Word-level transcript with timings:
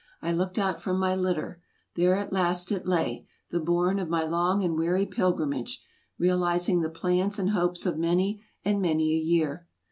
I 0.19 0.31
looked 0.33 0.57
out 0.57 0.81
from 0.81 0.97
my 0.97 1.13
litter. 1.15 1.61
There 1.95 2.15
at 2.15 2.33
last 2.33 2.71
it 2.71 2.87
lay, 2.87 3.27
the 3.51 3.59
bourne 3.59 3.99
of 3.99 4.09
my 4.09 4.23
long 4.23 4.63
and 4.63 4.75
weary 4.75 5.05
pilgrimage, 5.05 5.83
realizing 6.17 6.81
the 6.81 6.89
plans 6.89 7.37
and 7.37 7.51
hopes 7.51 7.85
of 7.85 7.99
many 7.99 8.41
and 8.65 8.81
many 8.81 9.13
a 9.13 9.19
year. 9.19 9.67